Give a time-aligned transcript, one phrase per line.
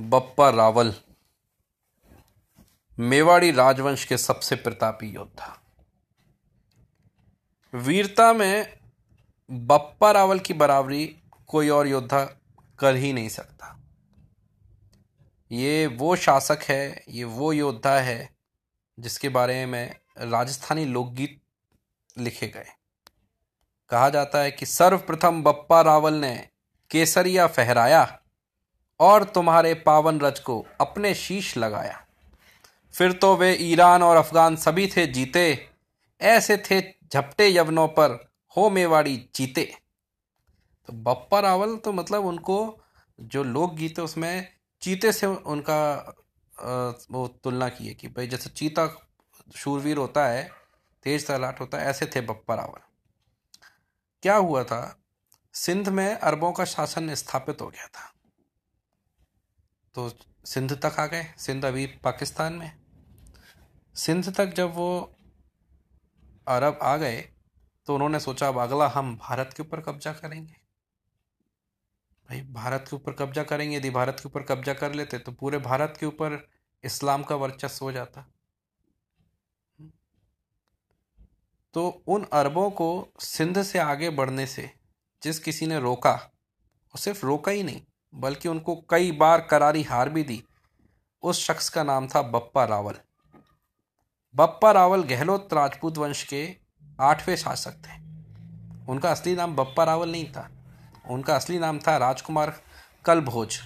[0.00, 0.94] बप्पा रावल,
[2.98, 5.62] मेवाड़ी राजवंश के सबसे प्रतापी योद्धा।
[7.74, 8.78] वीरता में
[9.50, 12.24] बप्पा रावल की बराबरी कोई और योद्धा
[12.78, 13.80] कर ही नहीं सकता।
[15.52, 18.36] ये वो शासक है, ये वो योद्धा है,
[19.00, 21.40] जिसके बारे में राजस्थानी लोकगीत
[22.18, 22.66] लिखे गए।
[23.88, 26.48] कहा जाता है कि सर्वप्रथम बप्पा रावल ने
[26.90, 28.20] केसरिया फहराया।
[29.00, 32.02] और तुम्हारे पावन रज को अपने शीश लगाया।
[32.94, 35.68] फिर तो वे ईरान और अफगान सभी थे जीते,
[36.20, 36.80] ऐसे थे
[37.12, 38.18] झपटे यवनों पर
[38.56, 39.64] हो मेवाड़ी जीते।
[40.88, 42.58] तो बप्पा रावल तो मतलब उनको
[43.18, 44.48] जो लोकगीत है उसमें
[44.82, 46.14] चीते से उनका
[47.10, 48.88] वो तुलना की है कि भाई जैसे चीता
[49.56, 50.50] शूरवीर होता है,
[51.04, 52.80] तेज तलाट होता है, ऐसे थे बप्पा रावल।
[54.22, 54.98] क्या हुआ था?
[55.54, 58.12] सिंध में अरबों का शासन स्थापित हो गया था।
[59.96, 60.10] तो
[60.44, 62.72] सिंध तक आ गए। सिंध अभी पाकिस्तान में।
[63.94, 64.88] सिंध तक जब वो
[66.48, 67.20] अरब आ गए
[67.86, 70.52] तो उन्होंने सोचा, अब अगला हम भारत के ऊपर कब्जा करेंगे।
[72.28, 75.58] भाई, भारत के ऊपर कब्जा करेंगे। यदि भारत के ऊपर कब्जा कर लेते तो पूरे
[75.58, 76.48] भारत के ऊपर
[76.84, 78.26] इस्लाम का वर्चस्व हो जाता।
[81.74, 84.70] तो उन अरबों को सिंध से आगे बढ़ने से
[85.22, 87.82] जिस किसी ने रोका, वो सिर्फ़ रोका ही नहीं
[88.16, 90.42] बल्कि उनको कई बार करारी हार भी दी।
[91.22, 92.94] उस शख्स का नाम था बप्पा रावल।
[94.34, 96.56] बप्पा रावल गहलोत राजपूत वंश के
[97.00, 97.98] आठवें शासक थे।
[98.92, 100.50] उनका असली नाम बप्पा रावल नहीं था।
[101.10, 102.62] उनका असली नाम था राजकुमार
[103.04, 103.58] कलभोज।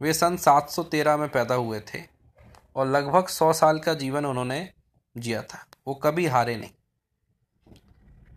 [0.00, 2.02] वे सन 713 में पैदा हुए थे
[2.76, 4.72] और लगभग 100 साल का जीवन उन्होंने
[5.16, 6.70] जिया था। वो कभी हारे नहीं।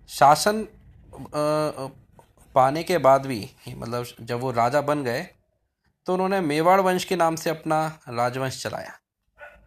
[0.10, 0.64] शासन
[2.56, 5.22] पाने के बाद भी मतलब जब वो राजा बन गए
[6.08, 8.98] तो उन्होंने मेवाड़ वंश के नाम से अपना राजवंश चलाया।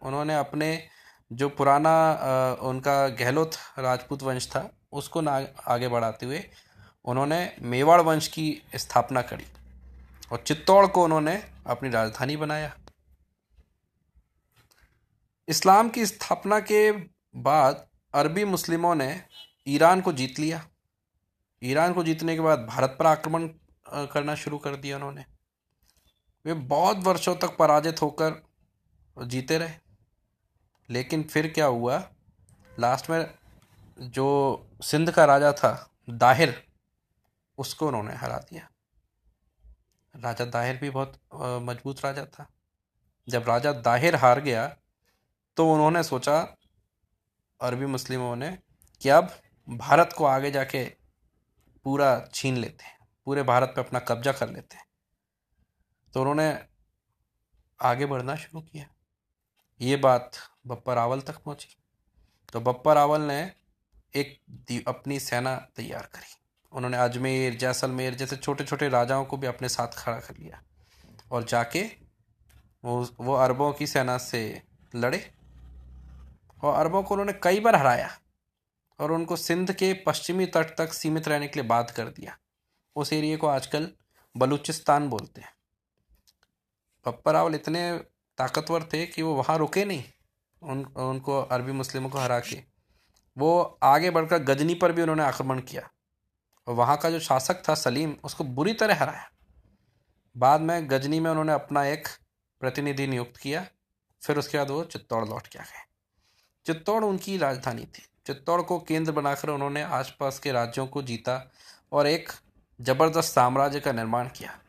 [0.03, 0.67] उन्होंने अपने
[1.31, 1.93] जो पुराना
[2.61, 6.43] उनका गहलोत राजपूत वंश था, उसको ना, आगे बढ़ाते हुए
[7.05, 9.45] उन्होंने मेवाड़ वंश की स्थापना करी
[10.31, 11.35] और चित्तौड़ को उन्होंने
[11.67, 12.71] अपनी राजधानी बनाया।
[15.47, 16.91] इस्लाम की स्थापना के
[17.39, 19.09] बाद अरबी मुस्लिमों ने
[19.67, 20.63] ईरान को जीत लिया।
[21.65, 23.47] ईरान को जीतने के बाद भारत पर आक्रमण
[23.87, 25.25] करना शुरू कर दिया उन्होंने।
[26.45, 28.43] वे बहुत वर्षों तक पराजित होकर
[29.17, 29.77] जीते रहे।
[30.89, 31.97] लेकिन फिर क्या हुआ?
[32.79, 33.33] लास्ट में
[34.01, 34.27] जो
[34.81, 36.63] सिंध का राजा था, दाहिर,
[37.57, 38.67] उसको उन्होंने हरा दिया।
[40.13, 41.19] राजा दाहिर भी बहुत
[41.61, 42.47] मज़बूत राजा था।
[43.27, 44.67] जब राजा दाहिर हार गया
[45.57, 46.39] तो उन्होंने सोचा,
[47.61, 48.57] अरबी मुस्लिमों ने,
[49.01, 49.29] कि अब
[49.69, 51.04] भारत को आगे जाके
[51.85, 52.97] पूरा छीन लेते हैं,
[53.27, 54.85] पूरे भारत पे अपना कब्जा कर लेते हैं।
[56.13, 56.47] तो उन्होंने
[57.79, 58.87] आगे बढ़ना शुरू किया।
[59.81, 60.31] ये बात
[60.67, 61.75] बप्पा रावल तक पहुँची।
[62.53, 63.41] तो बप्पा रावल ने
[64.15, 66.33] एक अपनी सेना तैयार करी।
[66.73, 70.61] उन्होंने अजमेर, जैसलमेर जैसे छोटे छोटे राजाओं को भी अपने साथ खड़ा कर लिया
[71.31, 71.83] और जाके
[72.83, 74.61] वो वो अरबों की सेना से
[74.95, 75.19] लड़े
[76.63, 78.09] और अरबों को उन्होंने कई बार हराया।
[78.99, 82.37] और उनको सिंध के पश्चिमी तट तक सीमित रहने के लिए बात कर दिया।
[82.95, 83.91] उस एरिए को आजकल
[84.37, 85.53] बलूचिस्तान बोलते हैं।
[87.05, 87.97] पप्पा रावल इतने
[88.37, 90.03] ताकतवर थे कि वो वहाँ रुके नहीं।
[90.61, 92.63] उन, उनको अरबी मुस्लिमों को हरा के।
[93.37, 95.89] वो आगे बढ़कर गजनी पर भी उन्होंने आक्रमण किया।
[96.67, 99.31] और वहाँ का जो शासक था सलीम, उसको बुरी तरह हराया।
[100.37, 102.07] बाद में गजनी में उन्होंने अपना एक
[102.59, 103.67] प्रतिनिधि नियुक्त किया।
[104.23, 105.85] फिर उसके बाद वो चित्तौड़ लौट के आ गए।
[106.65, 111.51] चित्तौड़ उनकी राजधानी थी। चित्तौड़ को केंद्र बनाकर उन्होंने आसपास के राज्यों को जीता
[111.91, 112.29] और एक
[112.81, 114.59] ज़बरदस्त साम्राज्य का निर्माण किया।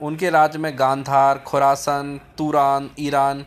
[0.00, 3.46] उनके राज्य में गांधार, खुरासन, तुरान, ईरान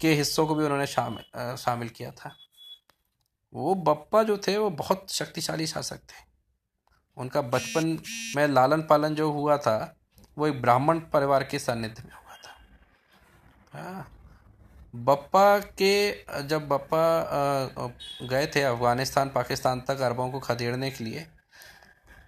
[0.00, 2.36] के हिस्सों को भी उन्होंने शामिल शामिल किया था।
[3.54, 6.30] वो बप्पा जो थे, वो बहुत शक्तिशाली शासक थे।
[7.16, 7.98] उनका बचपन
[8.36, 9.96] में लालन पालन जो हुआ था,
[10.38, 12.54] वो एक ब्राह्मण परिवार के सानिध्य में हुआ था।
[13.78, 14.19] हाँ।
[14.94, 17.02] बप्पा के, जब बप्पा
[18.22, 21.26] गए थे अफ़गानिस्तान, पाकिस्तान तक अरबों को खदेड़ने के लिए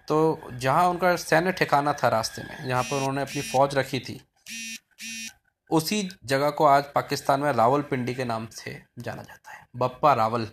[0.07, 4.19] तो जहाँ उनका सैन्य ठिकाना था रास्ते में, जहाँ पर उन्होंने अपनी फ़ौज रखी थी,
[5.69, 10.47] उसी जगह को आज पाकिस्तान में रावलपिंडी के नाम से जाना जाता है। बप्पा रावल।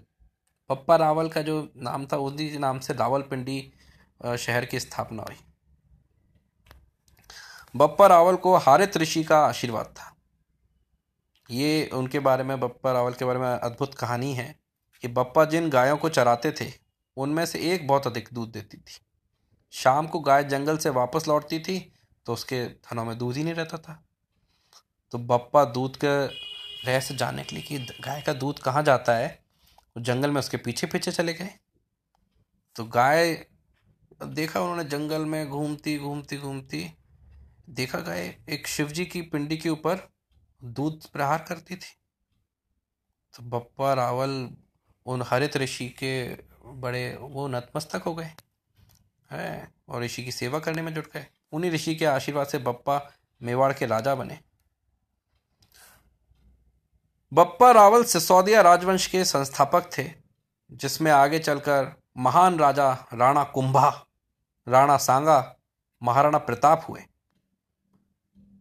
[0.71, 3.73] बप्पा रावल का जो नाम था, उसी के नाम से रावलपिंडी
[4.39, 5.37] शहर की स्थापना हुई।
[7.75, 10.15] बप्पा रावल को हारित ऋषि का आशीर्वाद था।
[11.51, 14.55] ये उनके बारे में, बप्पा रावल के बारे में अद्भुत कहानी है
[15.03, 16.73] कि बप्पा जिन गायों को चराते थे,
[17.17, 18.99] उनमें से एक बहुत अधिक दूध देती थी।
[19.73, 21.79] शाम को गाय जंगल से वापस लौटती थी
[22.27, 24.03] तो उसके थनों में दूध ही नहीं रहता था।
[25.13, 26.09] तो बप्पा दूध के
[26.87, 29.29] रहस्य जानने के लिए कि गाय का दूध कहाँ जाता है,
[29.97, 31.51] वो जंगल में उसके पीछे पीछे चले गए।
[32.77, 33.33] तो गाय,
[34.25, 36.85] देखा उन्होंने जंगल में घूमती घूमती घूमती
[37.71, 40.09] देखा गाय एक शिवजी की पिंडी के ऊपर
[40.65, 41.99] दूध प्रहार करती थी।
[43.37, 44.51] तो बप्पा, रावल,
[45.07, 48.33] उन हरित ऋषि के बड़े, वो नतमस्तक हो गए।
[49.31, 53.13] है, और ऋषि की सेवा करने में जुट गए। उन्हीं ऋषि के आशीर्वाद से बप्पा
[53.43, 54.41] मेवाड़ के राजा बने।
[57.33, 60.13] बप्पा, रावल सिसोदिया राजवंश के संस्थापक थे,
[60.73, 64.07] जिसमें आगे चलकर महान राजा राणा कुंभा,
[64.69, 65.57] राणा सांगा,
[66.03, 67.05] महाराणा प्रताप हुए।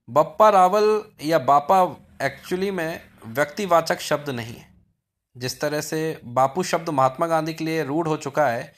[0.09, 1.81] बप्पा रावल या बापा
[2.25, 4.73] एक्चुअली में व्यक्तिवाचक शब्द नहीं है।
[5.37, 8.73] जिस तरह से बापू शब्द महात्मा गांधी के लिए रूढ़ हो चुका है,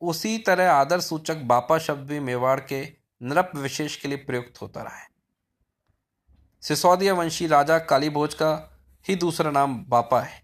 [0.00, 2.92] उसी तरह आदर सूचक बापा शब्द भी मेवाड़ के
[3.22, 5.08] नृप विशेष के लिए प्रयुक्त होता रहा है।
[6.62, 10.42] सिसोदिया वंशी राजा कालीभोज का ही दूसरा नाम बापा है।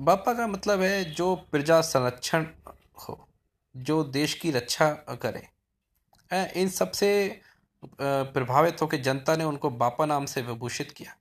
[0.00, 2.46] बापा का मतलब है जो प्रजा संरक्षण
[2.98, 3.28] हो,
[3.76, 4.90] जो देश की रक्षा
[5.22, 5.48] करे।
[6.60, 7.40] इन सबसे
[7.82, 11.14] प्रभावित होकर जनता ने उनको बापा नाम से विभूषित किया।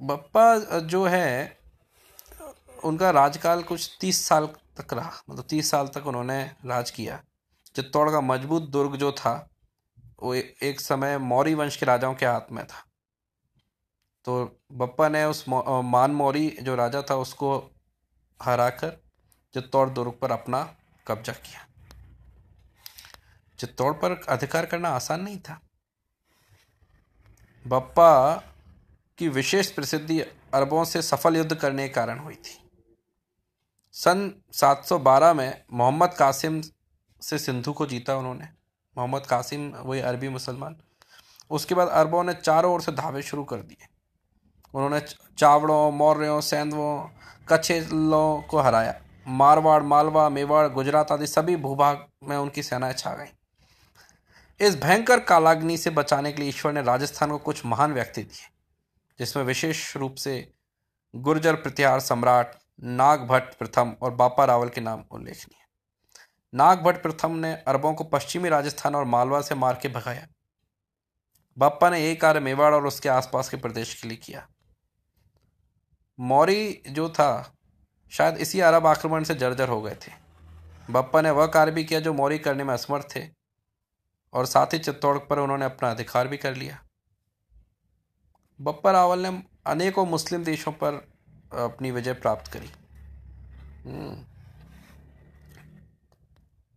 [0.00, 1.58] बप्पा जो है,
[2.84, 4.46] उनका राजकाल कुछ तीस साल
[4.76, 7.22] तक रहा मतलब तीस साल तक उन्होंने राज किया।
[7.74, 9.34] चित्तौड़ का मज़बूत दुर्ग जो था,
[10.22, 12.84] वो एक समय मौर्य वंश के राजाओं के हाथ में था।
[14.24, 17.56] तो बप्पा ने उस मान मौरी जो राजा था, उसको
[18.40, 18.96] हराकर
[19.54, 20.62] चित्तौड़ दुर्ग पर अपना
[21.06, 21.66] कब्जा किया।
[23.66, 25.60] चित्तौड़ पर अधिकार करना आसान नहीं था।
[27.66, 28.34] बप्पा
[29.18, 30.20] की विशेष प्रसिद्धि
[30.54, 32.70] अरबों से सफल युद्ध करने के कारण हुई थी।
[33.92, 36.62] सन 712 में मोहम्मद कासिम
[37.22, 38.44] से सिंधु को जीता उन्होंने।
[38.98, 40.76] मोहम्मद कासिम वही अरबी मुसलमान।
[41.50, 43.86] उसके बाद अरबों ने चारों ओर से धावे शुरू कर दिए।
[44.74, 45.00] उन्होंने
[45.38, 47.08] चावड़ों, मौर्यों, सैंधवों
[47.48, 53.43] कछेलों को हराया। मारवाड़, मालवा, मेवाड़, गुजरात आदि सभी भूभाग में उनकी सेनाएँ छा गईं।
[54.60, 58.48] इस भयंकर कालाग्नि से बचाने के लिए ईश्वर ने राजस्थान को कुछ महान व्यक्ति दिए,
[59.18, 60.52] जिसमें विशेष रूप से
[61.14, 65.62] गुर्जर प्रतिहार सम्राट नाग भट्ट प्रथम और बापा रावल के नाम उल्लेखनीय
[66.52, 70.26] नाग भट्ट प्रथम ने अरबों को पश्चिमी राजस्थान और मालवा से मार के भगाया।
[71.56, 74.46] बापा ने यही कार्य मेवाड़ और उसके आसपास के प्रदेश के लिए किया।
[76.18, 77.54] मौरी जो था,
[78.12, 80.12] शायद इसी अरब आक्रमण से जर्जर हो गए थे।
[80.90, 83.43] बप्पा ने वह कार्य भी किया जो मौरी करने में असमर्थ थे।
[84.34, 86.82] और साथ ही चित्तौड़ पर उन्होंने अपना अधिकार भी कर लिया।
[88.60, 90.94] बप्पा रावल ने अनेकों मुस्लिम देशों पर
[91.52, 92.70] अपनी विजय प्राप्त करी।
[93.90, 94.26] हम्म।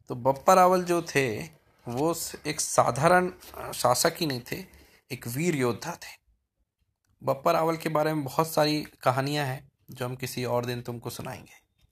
[0.07, 1.43] तो बप्पा रावल जो थे,
[1.87, 2.15] वो
[2.47, 3.31] एक साधारण
[3.71, 4.65] शासक ही नहीं थे,
[5.11, 6.27] एक वीर योद्धा थे।
[7.23, 11.09] बप्पा रावल के बारे में बहुत सारी कहानियाँ हैं, जो हम किसी और दिन तुमको
[11.09, 11.66] सुनाएँगे।